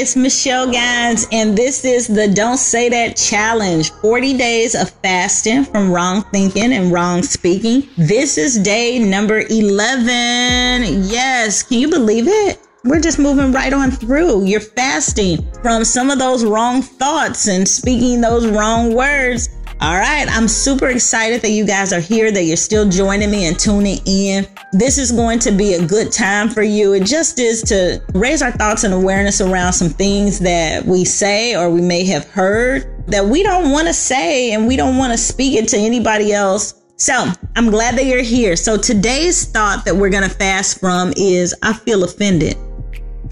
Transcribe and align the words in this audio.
It's 0.00 0.14
Michelle 0.14 0.70
Gines, 0.70 1.26
and 1.32 1.58
this 1.58 1.84
is 1.84 2.06
the 2.06 2.28
Don't 2.28 2.56
Say 2.56 2.88
That 2.88 3.16
Challenge 3.16 3.90
40 3.94 4.38
days 4.38 4.76
of 4.76 4.90
fasting 5.02 5.64
from 5.64 5.90
wrong 5.90 6.22
thinking 6.30 6.72
and 6.72 6.92
wrong 6.92 7.24
speaking. 7.24 7.88
This 7.96 8.38
is 8.38 8.60
day 8.60 9.00
number 9.00 9.40
11. 9.40 11.02
Yes, 11.10 11.64
can 11.64 11.80
you 11.80 11.90
believe 11.90 12.28
it? 12.28 12.60
We're 12.84 13.00
just 13.00 13.18
moving 13.18 13.50
right 13.50 13.72
on 13.72 13.90
through. 13.90 14.44
You're 14.44 14.60
fasting 14.60 15.44
from 15.62 15.84
some 15.84 16.10
of 16.10 16.20
those 16.20 16.44
wrong 16.44 16.80
thoughts 16.80 17.48
and 17.48 17.66
speaking 17.68 18.20
those 18.20 18.46
wrong 18.46 18.94
words 18.94 19.48
all 19.80 19.96
right, 19.96 20.26
I'm 20.28 20.48
super 20.48 20.88
excited 20.88 21.40
that 21.42 21.50
you 21.50 21.64
guys 21.64 21.92
are 21.92 22.00
here, 22.00 22.32
that 22.32 22.42
you're 22.42 22.56
still 22.56 22.88
joining 22.88 23.30
me 23.30 23.46
and 23.46 23.56
tuning 23.56 23.98
in. 24.06 24.44
This 24.72 24.98
is 24.98 25.12
going 25.12 25.38
to 25.40 25.52
be 25.52 25.74
a 25.74 25.86
good 25.86 26.10
time 26.10 26.48
for 26.48 26.62
you. 26.62 26.94
It 26.94 27.04
just 27.04 27.38
is 27.38 27.62
to 27.64 28.02
raise 28.12 28.42
our 28.42 28.50
thoughts 28.50 28.82
and 28.82 28.92
awareness 28.92 29.40
around 29.40 29.74
some 29.74 29.88
things 29.88 30.40
that 30.40 30.84
we 30.84 31.04
say 31.04 31.54
or 31.54 31.70
we 31.70 31.80
may 31.80 32.04
have 32.06 32.28
heard 32.28 32.92
that 33.06 33.24
we 33.24 33.44
don't 33.44 33.70
want 33.70 33.86
to 33.86 33.94
say 33.94 34.52
and 34.52 34.66
we 34.66 34.76
don't 34.76 34.96
want 34.96 35.12
to 35.12 35.18
speak 35.18 35.56
it 35.56 35.68
to 35.68 35.76
anybody 35.76 36.32
else. 36.32 36.82
So 36.96 37.30
I'm 37.54 37.70
glad 37.70 37.96
that 37.98 38.06
you're 38.06 38.22
here. 38.22 38.56
So 38.56 38.76
today's 38.76 39.44
thought 39.44 39.84
that 39.84 39.94
we're 39.94 40.10
going 40.10 40.28
to 40.28 40.34
fast 40.34 40.80
from 40.80 41.12
is 41.16 41.54
I 41.62 41.72
feel 41.72 42.02
offended. 42.02 42.56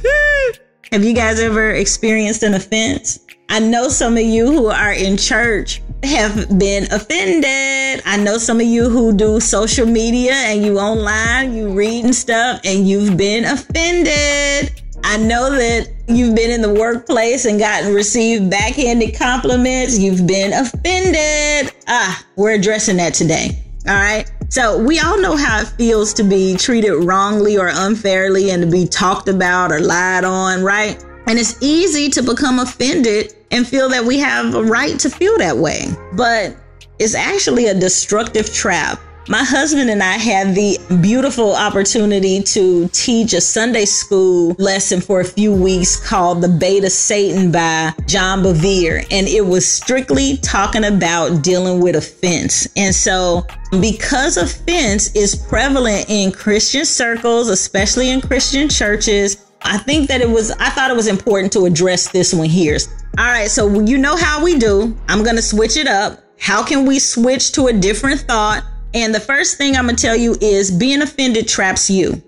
Hmm. 0.00 0.52
Have 0.92 1.02
you 1.02 1.12
guys 1.12 1.40
ever 1.40 1.72
experienced 1.72 2.44
an 2.44 2.54
offense? 2.54 3.18
I 3.48 3.58
know 3.58 3.88
some 3.88 4.16
of 4.16 4.22
you 4.22 4.46
who 4.46 4.66
are 4.66 4.92
in 4.92 5.16
church 5.16 5.82
have 6.02 6.58
been 6.58 6.84
offended. 6.92 8.02
I 8.04 8.16
know 8.18 8.38
some 8.38 8.60
of 8.60 8.66
you 8.66 8.88
who 8.88 9.16
do 9.16 9.40
social 9.40 9.86
media 9.86 10.32
and 10.32 10.64
you 10.64 10.78
online, 10.78 11.54
you 11.54 11.72
read 11.72 12.04
and 12.04 12.14
stuff 12.14 12.60
and 12.64 12.88
you've 12.88 13.16
been 13.16 13.44
offended. 13.44 14.82
I 15.04 15.16
know 15.18 15.50
that 15.50 15.88
you've 16.08 16.34
been 16.34 16.50
in 16.50 16.62
the 16.62 16.72
workplace 16.72 17.44
and 17.44 17.58
gotten 17.58 17.94
received 17.94 18.50
backhanded 18.50 19.16
compliments. 19.16 19.98
You've 19.98 20.26
been 20.26 20.52
offended. 20.52 21.72
Ah, 21.86 22.24
we're 22.36 22.54
addressing 22.54 22.96
that 22.96 23.14
today. 23.14 23.62
All 23.88 23.94
right. 23.94 24.30
So 24.48 24.82
we 24.82 24.98
all 25.00 25.20
know 25.20 25.36
how 25.36 25.60
it 25.60 25.68
feels 25.68 26.12
to 26.14 26.24
be 26.24 26.56
treated 26.56 26.94
wrongly 27.04 27.56
or 27.56 27.70
unfairly 27.72 28.50
and 28.50 28.62
to 28.62 28.70
be 28.70 28.86
talked 28.86 29.28
about 29.28 29.70
or 29.72 29.80
lied 29.80 30.24
on, 30.24 30.62
right? 30.62 31.04
And 31.26 31.38
it's 31.38 31.60
easy 31.62 32.08
to 32.10 32.22
become 32.22 32.58
offended 32.58 33.34
and 33.50 33.66
feel 33.66 33.88
that 33.88 34.04
we 34.04 34.18
have 34.18 34.54
a 34.54 34.62
right 34.62 34.98
to 35.00 35.10
feel 35.10 35.36
that 35.38 35.56
way. 35.56 35.86
But 36.14 36.56
it's 36.98 37.14
actually 37.14 37.66
a 37.66 37.74
destructive 37.74 38.52
trap. 38.52 39.00
My 39.28 39.42
husband 39.42 39.90
and 39.90 40.04
I 40.04 40.12
had 40.12 40.54
the 40.54 40.78
beautiful 41.02 41.56
opportunity 41.56 42.40
to 42.42 42.86
teach 42.92 43.32
a 43.32 43.40
Sunday 43.40 43.84
school 43.84 44.54
lesson 44.60 45.00
for 45.00 45.20
a 45.20 45.24
few 45.24 45.52
weeks 45.52 45.96
called 45.96 46.42
The 46.42 46.48
Bait 46.48 46.84
of 46.84 46.92
Satan 46.92 47.50
by 47.50 47.92
John 48.06 48.44
Bevere. 48.44 49.04
And 49.10 49.26
it 49.26 49.44
was 49.44 49.66
strictly 49.66 50.36
talking 50.36 50.84
about 50.84 51.42
dealing 51.42 51.80
with 51.80 51.96
offense. 51.96 52.68
And 52.76 52.94
so 52.94 53.44
because 53.80 54.36
offense 54.36 55.12
is 55.16 55.34
prevalent 55.34 56.06
in 56.08 56.30
Christian 56.30 56.84
circles, 56.84 57.48
especially 57.48 58.10
in 58.10 58.20
Christian 58.20 58.68
churches, 58.68 59.45
I 59.66 59.78
think 59.78 60.08
that 60.08 60.20
it 60.20 60.30
was, 60.30 60.50
I 60.52 60.70
thought 60.70 60.90
it 60.90 60.96
was 60.96 61.08
important 61.08 61.52
to 61.54 61.66
address 61.66 62.10
this 62.10 62.32
one 62.32 62.48
here. 62.48 62.78
All 63.18 63.26
right, 63.26 63.50
so 63.50 63.80
you 63.80 63.98
know 63.98 64.16
how 64.16 64.42
we 64.42 64.58
do. 64.58 64.96
I'm 65.08 65.22
going 65.22 65.36
to 65.36 65.42
switch 65.42 65.76
it 65.76 65.86
up. 65.86 66.22
How 66.38 66.62
can 66.62 66.86
we 66.86 66.98
switch 66.98 67.52
to 67.52 67.66
a 67.66 67.72
different 67.72 68.20
thought? 68.20 68.64
And 68.94 69.14
the 69.14 69.20
first 69.20 69.58
thing 69.58 69.76
I'm 69.76 69.84
going 69.84 69.96
to 69.96 70.02
tell 70.02 70.16
you 70.16 70.36
is 70.40 70.70
being 70.70 71.02
offended 71.02 71.48
traps 71.48 71.90
you. 71.90 72.22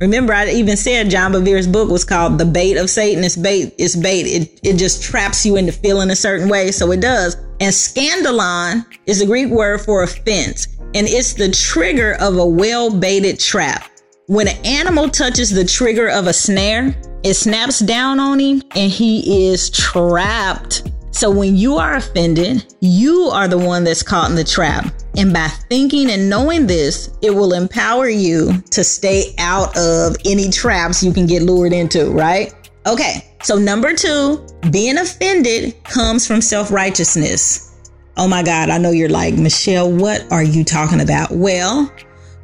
Remember, 0.00 0.32
I 0.32 0.48
even 0.50 0.76
said 0.76 1.10
John 1.10 1.30
Bevere's 1.30 1.68
book 1.68 1.88
was 1.88 2.04
called 2.04 2.36
The 2.36 2.44
Bait 2.44 2.76
of 2.76 2.90
Satan. 2.90 3.22
It's 3.22 3.36
bait, 3.36 3.72
it's 3.78 3.94
bait. 3.94 4.22
It, 4.22 4.60
it 4.64 4.76
just 4.76 5.00
traps 5.00 5.46
you 5.46 5.54
into 5.54 5.70
feeling 5.70 6.10
a 6.10 6.16
certain 6.16 6.48
way. 6.48 6.72
So 6.72 6.90
it 6.90 7.00
does. 7.00 7.36
And 7.60 7.72
scandalon 7.72 8.84
is 9.06 9.20
a 9.20 9.26
Greek 9.26 9.48
word 9.48 9.82
for 9.82 10.02
offense, 10.02 10.66
and 10.94 11.06
it's 11.06 11.34
the 11.34 11.52
trigger 11.52 12.14
of 12.18 12.36
a 12.36 12.44
well 12.44 12.90
baited 12.90 13.38
trap. 13.38 13.91
When 14.32 14.48
an 14.48 14.64
animal 14.64 15.10
touches 15.10 15.50
the 15.50 15.62
trigger 15.62 16.08
of 16.08 16.26
a 16.26 16.32
snare, 16.32 16.96
it 17.22 17.34
snaps 17.34 17.80
down 17.80 18.18
on 18.18 18.38
him 18.38 18.62
and 18.74 18.90
he 18.90 19.46
is 19.50 19.68
trapped. 19.68 20.90
So 21.10 21.30
when 21.30 21.54
you 21.54 21.76
are 21.76 21.96
offended, 21.96 22.64
you 22.80 23.24
are 23.24 23.46
the 23.46 23.58
one 23.58 23.84
that's 23.84 24.02
caught 24.02 24.30
in 24.30 24.36
the 24.36 24.42
trap. 24.42 24.90
And 25.18 25.34
by 25.34 25.48
thinking 25.68 26.10
and 26.10 26.30
knowing 26.30 26.66
this, 26.66 27.10
it 27.20 27.28
will 27.28 27.52
empower 27.52 28.08
you 28.08 28.62
to 28.70 28.82
stay 28.82 29.34
out 29.36 29.76
of 29.76 30.16
any 30.24 30.48
traps 30.48 31.02
you 31.02 31.12
can 31.12 31.26
get 31.26 31.42
lured 31.42 31.74
into, 31.74 32.10
right? 32.10 32.54
Okay, 32.86 33.30
so 33.42 33.58
number 33.58 33.92
two, 33.92 34.46
being 34.70 34.96
offended 34.96 35.74
comes 35.84 36.26
from 36.26 36.40
self 36.40 36.72
righteousness. 36.72 37.78
Oh 38.16 38.28
my 38.28 38.42
God, 38.42 38.70
I 38.70 38.78
know 38.78 38.92
you're 38.92 39.10
like, 39.10 39.34
Michelle, 39.34 39.92
what 39.92 40.24
are 40.32 40.42
you 40.42 40.64
talking 40.64 41.02
about? 41.02 41.32
Well, 41.32 41.92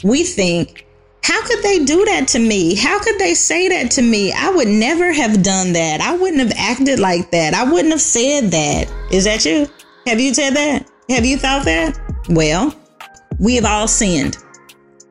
we 0.05 0.22
think 0.22 0.84
how 1.23 1.47
could 1.47 1.62
they 1.62 1.84
do 1.84 2.05
that 2.06 2.29
to 2.29 2.39
me? 2.39 2.75
How 2.75 2.99
could 2.99 3.19
they 3.19 3.34
say 3.34 3.69
that 3.69 3.91
to 3.93 4.03
me? 4.03 4.33
I 4.33 4.51
would 4.51 4.69
never 4.69 5.12
have 5.12 5.43
done 5.43 5.73
that. 5.75 6.01
I 6.01 6.17
wouldn't 6.17 6.41
have 6.41 6.53
acted 6.56 6.99
like 6.99 7.31
that. 7.33 7.55
I 7.55 7.71
wouldn't 7.71 7.93
have 7.93 8.01
said 8.01 8.51
that. 8.51 8.91
Is 9.12 9.25
that 9.25 9.45
you? 9.45 9.69
Have 10.06 10.21
you 10.21 10.33
said 10.33 10.55
that? 10.55 10.91
Have 11.11 11.27
you 11.27 11.37
thought 11.37 11.65
that? 11.65 11.99
Well, 12.29 12.75
we 13.39 13.56
have 13.56 13.65
all 13.65 13.89
sinned. 13.89 14.39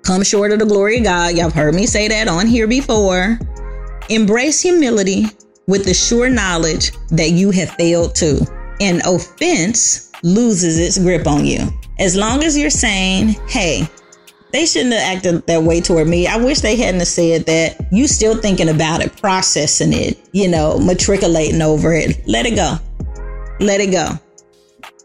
Come 0.04 0.24
short 0.24 0.52
of 0.52 0.60
the 0.60 0.66
glory 0.66 1.00
of 1.00 1.04
God. 1.04 1.36
Y'all 1.36 1.46
have 1.46 1.54
heard 1.54 1.76
me 1.76 1.86
say 1.86 2.08
that 2.08 2.28
on 2.28 2.48
here 2.48 2.68
before. 2.68 3.38
Embrace 4.10 4.62
humility 4.62 5.26
with 5.68 5.86
the 5.86 5.94
sure 5.94 6.30
knowledge 6.30 6.92
that 7.10 7.32
you 7.32 7.52
have 7.52 7.72
failed 7.72 8.16
too. 8.16 8.40
And 8.80 9.02
offense 9.06 10.12
loses 10.24 10.80
its 10.80 10.98
grip 10.98 11.28
on 11.28 11.46
you. 11.46 11.68
As 12.00 12.16
long 12.16 12.44
as 12.44 12.58
you're 12.58 12.70
saying, 12.70 13.36
hey, 13.48 13.88
they 14.52 14.66
shouldn't 14.66 14.94
have 14.94 15.18
acted 15.18 15.46
that 15.48 15.64
way 15.64 15.82
toward 15.82 16.08
me. 16.08 16.28
I 16.28 16.38
wish 16.38 16.60
they 16.60 16.76
hadn't 16.76 17.06
said 17.06 17.46
that. 17.46 17.88
You 17.92 18.08
still 18.08 18.36
thinking 18.36 18.70
about 18.70 19.02
it, 19.02 19.16
processing 19.18 19.94
it, 19.94 20.18
you 20.32 20.48
know, 20.48 20.80
matriculating 20.80 21.62
over 21.62 21.94
it. 21.94 22.22
Let 22.28 22.46
it 22.46 22.56
go. 22.56 22.78
Let 23.60 23.82
it 23.82 23.92
go. 23.92 24.10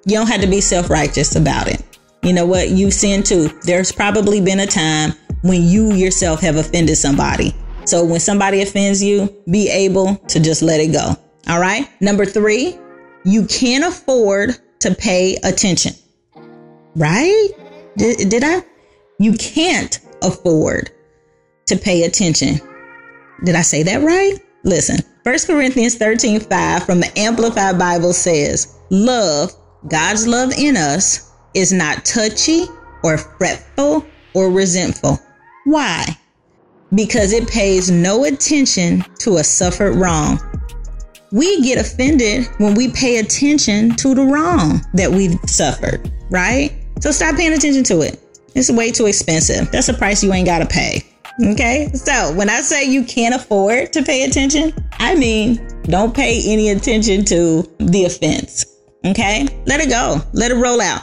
You 0.05 0.17
don't 0.17 0.29
have 0.29 0.41
to 0.41 0.47
be 0.47 0.61
self 0.61 0.91
righteous 0.91 1.37
about 1.37 1.69
it. 1.69 1.83
You 2.23 2.33
know 2.33 2.47
what? 2.47 2.71
You've 2.71 2.95
sinned 2.95 3.27
too. 3.27 3.49
There's 3.63 3.91
probably 3.91 4.41
been 4.41 4.61
a 4.61 4.67
time 4.67 5.13
when 5.43 5.63
you 5.65 5.93
yourself 5.93 6.41
have 6.41 6.57
offended 6.57 6.97
somebody. 6.97 7.55
So 7.85 8.05
when 8.05 8.21
somebody 8.21 8.63
offends 8.63 9.03
you, 9.03 9.35
be 9.51 9.69
able 9.69 10.17
to 10.17 10.41
just 10.41 10.63
let 10.63 10.81
it 10.81 10.93
go. 10.93 11.17
All 11.49 11.61
right. 11.61 11.89
Number 12.01 12.25
three, 12.25 12.79
you 13.25 13.45
can't 13.47 13.85
afford 13.85 14.57
to 14.81 14.95
pay 14.95 15.37
attention. 15.43 15.93
Right? 16.95 17.49
Did, 17.97 18.29
did 18.29 18.45
I? 18.45 18.63
You 19.19 19.33
can't 19.35 20.01
afford 20.23 20.91
to 21.67 21.77
pay 21.77 22.05
attention. 22.05 22.61
Did 23.45 23.55
I 23.55 23.63
say 23.63 23.83
that 23.83 24.03
right? 24.03 24.39
Listen, 24.65 24.99
1 25.25 25.39
Corinthians 25.47 25.97
13 25.97 26.41
5 26.41 26.85
from 26.85 27.01
the 27.01 27.19
Amplified 27.19 27.79
Bible 27.79 28.13
says, 28.13 28.79
Love, 28.91 29.53
God's 29.89 30.27
love 30.27 30.53
in 30.53 30.77
us, 30.77 31.33
is 31.55 31.73
not 31.73 32.05
touchy 32.05 32.67
or 33.03 33.19
fretful 33.19 34.07
or 34.35 34.51
resentful. 34.51 35.19
Why? 35.65 36.05
Because 36.95 37.33
it 37.33 37.49
pays 37.49 37.91
no 37.91 38.25
attention 38.25 39.05
to 39.21 39.37
a 39.37 39.45
suffered 39.45 39.95
wrong. 39.95 40.41
We 41.33 41.63
get 41.63 41.79
offended 41.79 42.47
when 42.59 42.75
we 42.75 42.91
pay 42.91 43.19
attention 43.19 43.97
to 43.97 44.15
the 44.15 44.23
wrong 44.23 44.83
that 44.95 45.11
we've 45.11 45.39
suffered, 45.47 46.13
right? 46.31 46.73
So 47.01 47.11
stop 47.11 47.37
paying 47.37 47.55
attention 47.55 47.85
to 47.85 48.03
it. 48.03 48.21
It's 48.55 48.71
way 48.71 48.91
too 48.91 49.07
expensive. 49.07 49.71
That's 49.71 49.89
a 49.89 49.95
price 49.95 50.23
you 50.23 50.33
ain't 50.33 50.47
got 50.47 50.59
to 50.59 50.67
pay. 50.67 51.03
Okay. 51.43 51.91
So 51.95 52.33
when 52.35 52.51
I 52.51 52.61
say 52.61 52.85
you 52.85 53.05
can't 53.05 53.35
afford 53.35 53.93
to 53.93 54.03
pay 54.03 54.25
attention, 54.25 54.73
I 54.99 55.15
mean, 55.15 55.67
don't 55.85 56.15
pay 56.15 56.43
any 56.47 56.71
attention 56.71 57.25
to 57.27 57.63
the 57.79 58.05
offense. 58.05 58.67
Okay. 59.07 59.49
Let 59.67 59.81
it 59.81 59.89
go. 59.89 60.21
Let 60.33 60.51
it 60.51 60.57
roll 60.57 60.81
out. 60.81 61.03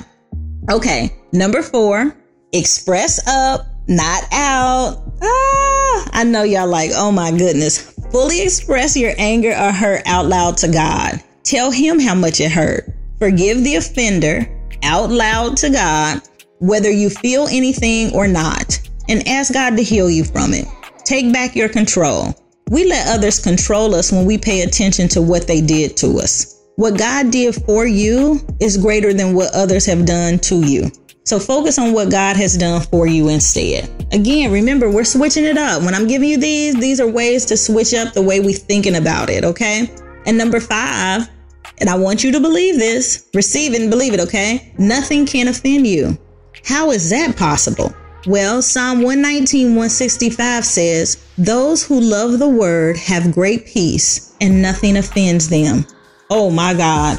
Okay. 0.69 1.15
Number 1.33 1.61
four, 1.61 2.15
express 2.53 3.25
up, 3.27 3.67
not 3.87 4.23
out. 4.31 5.03
Ah, 5.21 6.09
I 6.13 6.23
know 6.23 6.43
y'all 6.43 6.67
like, 6.67 6.91
oh 6.93 7.11
my 7.11 7.31
goodness. 7.31 7.93
Fully 8.11 8.41
express 8.41 8.95
your 8.95 9.13
anger 9.17 9.51
or 9.51 9.71
hurt 9.71 10.01
out 10.05 10.27
loud 10.27 10.57
to 10.57 10.67
God. 10.67 11.21
Tell 11.43 11.71
him 11.71 11.99
how 11.99 12.15
much 12.15 12.39
it 12.39 12.51
hurt. 12.51 12.85
Forgive 13.17 13.63
the 13.63 13.75
offender 13.75 14.47
out 14.83 15.09
loud 15.09 15.57
to 15.57 15.69
God 15.69 16.21
whether 16.59 16.91
you 16.91 17.09
feel 17.09 17.47
anything 17.47 18.13
or 18.13 18.27
not, 18.27 18.79
and 19.07 19.27
ask 19.27 19.53
God 19.53 19.75
to 19.77 19.83
heal 19.83 20.09
you 20.09 20.23
from 20.23 20.53
it. 20.53 20.65
Take 21.03 21.33
back 21.33 21.55
your 21.55 21.69
control. 21.69 22.35
We 22.69 22.85
let 22.85 23.07
others 23.07 23.39
control 23.39 23.95
us 23.95 24.11
when 24.11 24.25
we 24.25 24.37
pay 24.37 24.61
attention 24.61 25.07
to 25.09 25.21
what 25.21 25.47
they 25.47 25.61
did 25.61 25.97
to 25.97 26.19
us. 26.19 26.55
What 26.75 26.97
God 26.97 27.31
did 27.31 27.55
for 27.65 27.87
you 27.87 28.39
is 28.59 28.77
greater 28.77 29.13
than 29.13 29.33
what 29.33 29.53
others 29.55 29.85
have 29.87 30.05
done 30.05 30.37
to 30.39 30.65
you. 30.65 30.91
So 31.25 31.39
focus 31.39 31.77
on 31.77 31.93
what 31.93 32.09
God 32.09 32.37
has 32.37 32.57
done 32.57 32.81
for 32.81 33.05
you 33.05 33.29
instead. 33.29 33.89
Again, 34.11 34.51
remember, 34.51 34.89
we're 34.89 35.03
switching 35.03 35.45
it 35.45 35.57
up. 35.57 35.83
When 35.83 35.93
I'm 35.93 36.07
giving 36.07 36.29
you 36.29 36.37
these, 36.37 36.75
these 36.75 36.99
are 36.99 37.07
ways 37.07 37.45
to 37.47 37.57
switch 37.57 37.93
up 37.93 38.13
the 38.13 38.21
way 38.21 38.39
we're 38.39 38.53
thinking 38.53 38.95
about 38.95 39.29
it, 39.29 39.43
okay? 39.43 39.91
And 40.25 40.37
number 40.37 40.59
five, 40.59 41.27
and 41.79 41.89
I 41.89 41.95
want 41.95 42.23
you 42.23 42.31
to 42.31 42.39
believe 42.39 42.77
this, 42.77 43.29
receive 43.33 43.73
and 43.73 43.89
believe 43.89 44.13
it, 44.13 44.19
okay? 44.21 44.73
Nothing 44.77 45.25
can 45.25 45.47
offend 45.47 45.85
you. 45.85 46.17
How 46.65 46.91
is 46.91 47.09
that 47.09 47.37
possible? 47.37 47.93
Well, 48.27 48.61
Psalm 48.61 49.01
119, 49.01 49.67
165 49.67 50.65
says, 50.65 51.25
Those 51.37 51.83
who 51.83 52.01
love 52.01 52.37
the 52.37 52.49
word 52.49 52.97
have 52.97 53.33
great 53.33 53.65
peace, 53.65 54.35
and 54.41 54.61
nothing 54.61 54.97
offends 54.97 55.47
them. 55.47 55.85
Oh 56.29 56.51
my 56.51 56.73
God. 56.73 57.17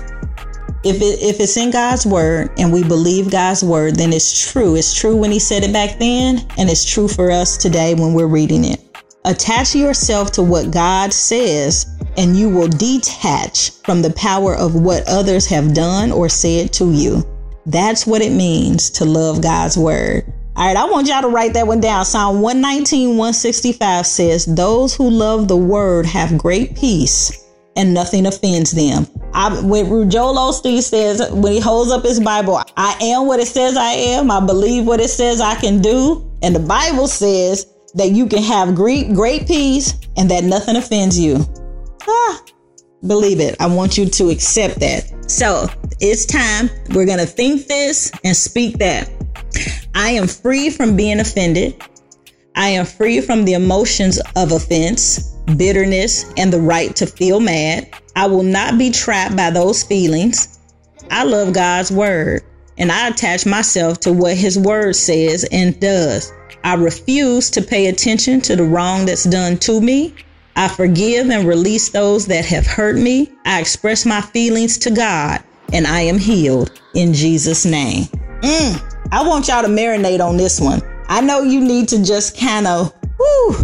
If, 0.84 0.96
it, 0.96 1.22
if 1.22 1.40
it's 1.40 1.56
in 1.56 1.70
God's 1.70 2.06
word 2.06 2.50
and 2.58 2.72
we 2.72 2.82
believe 2.82 3.31
God's 3.31 3.62
word, 3.62 3.96
then 3.96 4.12
it's 4.12 4.50
true. 4.50 4.76
It's 4.76 4.94
true 4.94 5.16
when 5.16 5.31
He 5.31 5.38
said 5.38 5.64
it 5.64 5.72
back 5.72 5.98
then, 5.98 6.46
and 6.58 6.69
it's 6.69 6.84
true 6.84 7.08
for 7.08 7.31
us 7.31 7.56
today 7.56 7.94
when 7.94 8.12
we're 8.14 8.26
reading 8.26 8.64
it. 8.64 8.81
Attach 9.25 9.75
yourself 9.75 10.32
to 10.32 10.42
what 10.42 10.70
God 10.70 11.12
says, 11.12 11.87
and 12.16 12.37
you 12.37 12.48
will 12.48 12.69
detach 12.69 13.70
from 13.84 14.00
the 14.02 14.12
power 14.12 14.54
of 14.54 14.75
what 14.75 15.06
others 15.08 15.46
have 15.46 15.75
done 15.75 16.12
or 16.12 16.28
said 16.28 16.72
to 16.75 16.92
you. 16.92 17.25
That's 17.67 18.07
what 18.07 18.23
it 18.23 18.33
means 18.33 18.91
to 18.91 19.05
love 19.05 19.43
God's 19.43 19.77
word. 19.77 20.33
All 20.57 20.67
right, 20.67 20.77
I 20.77 20.85
want 20.91 21.09
y'all 21.09 21.23
to 21.23 21.29
write 21.29 21.55
that 21.55 21.67
one 21.67 21.81
down. 21.81 22.05
Psalm 22.05 22.41
119, 22.41 23.11
165 23.11 24.07
says, 24.07 24.47
Those 24.47 24.95
who 24.95 25.09
love 25.09 25.49
the 25.49 25.57
word 25.57 26.07
have 26.07 26.37
great 26.37 26.77
peace 26.77 27.47
and 27.77 27.95
nothing 27.95 28.27
offends 28.27 28.73
them. 28.73 29.07
I, 29.33 29.61
when 29.62 30.11
Joel 30.11 30.35
Osteen 30.37 30.83
says, 30.83 31.31
when 31.31 31.53
he 31.53 31.61
holds 31.61 31.91
up 31.91 32.03
his 32.03 32.21
Bible, 32.21 32.61
I 32.77 32.99
am 33.01 33.27
what 33.27 33.41
it 33.41 33.47
says 33.47 33.77
I 33.77 33.93
am. 33.93 34.31
I 34.31 34.45
believe 34.45 34.87
what 34.87 35.01
it 35.01 35.11
says 35.11 35.41
I 35.41 35.55
can 35.55 35.81
do. 35.81 36.31
And 36.43 36.55
the 36.55 36.61
Bible 36.61 37.07
says 37.07 37.67
that 37.95 38.11
you 38.11 38.27
can 38.27 38.43
have 38.43 38.75
great, 38.75 39.15
great 39.15 39.47
peace 39.47 39.95
and 40.17 40.31
that 40.31 40.45
nothing 40.45 40.77
offends 40.77 41.19
you. 41.19 41.45
Ah, 42.09 42.45
believe 43.07 43.41
it. 43.41 43.57
I 43.61 43.67
want 43.67 43.97
you 43.97 44.07
to 44.07 44.31
accept 44.31 44.81
that. 44.81 45.11
So 45.31 45.69
it's 46.00 46.27
time. 46.27 46.69
We're 46.88 47.06
going 47.06 47.21
to 47.21 47.25
think 47.25 47.69
this 47.69 48.11
and 48.25 48.37
speak 48.37 48.79
that. 48.79 49.09
I 49.94 50.11
am 50.11 50.27
free 50.27 50.71
from 50.71 50.97
being 50.97 51.21
offended. 51.21 51.81
I 52.56 52.71
am 52.71 52.85
free 52.85 53.21
from 53.21 53.44
the 53.44 53.53
emotions 53.53 54.21
of 54.35 54.50
offense, 54.50 55.37
bitterness, 55.56 56.25
and 56.37 56.53
the 56.53 56.61
right 56.61 56.94
to 56.97 57.06
feel 57.06 57.38
mad. 57.38 57.88
I 58.17 58.27
will 58.27 58.43
not 58.43 58.77
be 58.77 58.91
trapped 58.91 59.37
by 59.37 59.50
those 59.50 59.85
feelings. 59.85 60.59
I 61.12 61.23
love 61.23 61.55
God's 61.55 61.93
word 61.93 62.43
and 62.76 62.91
I 62.91 63.09
attach 63.09 63.47
myself 63.47 64.00
to 64.00 64.12
what 64.12 64.37
his 64.37 64.59
word 64.59 64.97
says 64.97 65.47
and 65.53 65.79
does. 65.79 66.33
I 66.65 66.75
refuse 66.75 67.50
to 67.50 67.62
pay 67.62 67.87
attention 67.87 68.41
to 68.43 68.56
the 68.56 68.65
wrong 68.65 69.06
that's 69.06 69.25
done 69.25 69.59
to 69.59 69.81
me. 69.81 70.12
I 70.56 70.69
forgive 70.69 71.31
and 71.31 71.47
release 71.47 71.88
those 71.88 72.26
that 72.26 72.44
have 72.44 72.67
hurt 72.67 72.97
me. 72.97 73.32
I 73.44 73.61
express 73.61 74.05
my 74.05 74.20
feelings 74.20 74.79
to 74.79 74.91
God 74.91 75.43
and 75.73 75.87
I 75.87 76.00
am 76.00 76.19
healed 76.19 76.81
in 76.94 77.14
Jesus' 77.14 77.64
name. 77.64 78.05
Mm. 78.43 79.08
I 79.12 79.26
want 79.26 79.49
y'all 79.49 79.62
to 79.62 79.69
marinate 79.69 80.20
on 80.20 80.37
this 80.37 80.61
one. 80.61 80.81
I 81.08 81.20
know 81.20 81.43
you 81.43 81.61
need 81.61 81.88
to 81.88 82.02
just 82.05 82.38
kind 82.38 82.67
of, 82.67 82.93
whoo. 83.19 83.56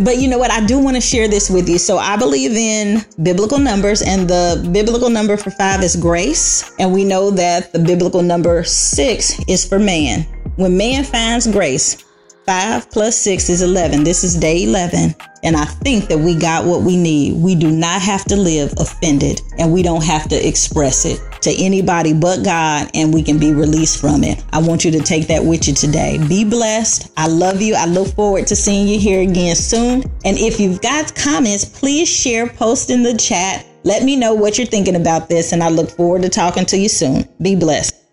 But 0.00 0.18
you 0.18 0.26
know 0.26 0.38
what? 0.38 0.50
I 0.50 0.64
do 0.66 0.80
want 0.80 0.96
to 0.96 1.00
share 1.00 1.28
this 1.28 1.48
with 1.48 1.68
you. 1.68 1.78
So 1.78 1.98
I 1.98 2.16
believe 2.16 2.50
in 2.52 3.04
biblical 3.22 3.58
numbers, 3.58 4.02
and 4.02 4.28
the 4.28 4.68
biblical 4.72 5.08
number 5.08 5.36
for 5.36 5.50
five 5.52 5.84
is 5.84 5.94
grace. 5.94 6.74
And 6.80 6.92
we 6.92 7.04
know 7.04 7.30
that 7.30 7.72
the 7.72 7.78
biblical 7.78 8.20
number 8.20 8.64
six 8.64 9.38
is 9.48 9.64
for 9.64 9.78
man. 9.78 10.22
When 10.56 10.76
man 10.76 11.04
finds 11.04 11.46
grace, 11.46 12.04
five 12.46 12.90
plus 12.90 13.16
six 13.16 13.48
is 13.48 13.62
11. 13.62 14.04
This 14.04 14.24
is 14.24 14.34
day 14.34 14.64
11. 14.64 15.14
And 15.42 15.56
I 15.56 15.64
think 15.64 16.08
that 16.08 16.18
we 16.18 16.34
got 16.34 16.64
what 16.64 16.82
we 16.82 16.96
need. 16.96 17.34
We 17.34 17.54
do 17.54 17.70
not 17.70 18.00
have 18.00 18.24
to 18.26 18.36
live 18.36 18.72
offended 18.78 19.40
and 19.58 19.72
we 19.72 19.82
don't 19.82 20.02
have 20.02 20.28
to 20.30 20.48
express 20.48 21.04
it 21.04 21.20
to 21.42 21.54
anybody 21.62 22.14
but 22.14 22.42
God 22.42 22.90
and 22.94 23.12
we 23.12 23.22
can 23.22 23.38
be 23.38 23.52
released 23.52 24.00
from 24.00 24.24
it. 24.24 24.42
I 24.52 24.60
want 24.60 24.84
you 24.84 24.90
to 24.92 25.00
take 25.00 25.26
that 25.26 25.44
with 25.44 25.68
you 25.68 25.74
today. 25.74 26.18
Be 26.28 26.44
blessed. 26.44 27.12
I 27.18 27.28
love 27.28 27.60
you. 27.60 27.74
I 27.74 27.84
look 27.84 28.08
forward 28.14 28.46
to 28.46 28.56
seeing 28.56 28.88
you 28.88 28.98
here 28.98 29.20
again 29.20 29.54
soon. 29.54 30.02
And 30.24 30.38
if 30.38 30.58
you've 30.58 30.80
got 30.80 31.14
comments, 31.14 31.64
please 31.66 32.08
share, 32.08 32.48
post 32.48 32.90
in 32.90 33.02
the 33.02 33.14
chat. 33.14 33.66
Let 33.82 34.02
me 34.02 34.16
know 34.16 34.32
what 34.32 34.56
you're 34.56 34.66
thinking 34.66 34.96
about 34.96 35.28
this 35.28 35.52
and 35.52 35.62
I 35.62 35.68
look 35.68 35.90
forward 35.90 36.22
to 36.22 36.30
talking 36.30 36.64
to 36.66 36.78
you 36.78 36.88
soon. 36.88 37.28
Be 37.42 37.54
blessed. 37.54 38.03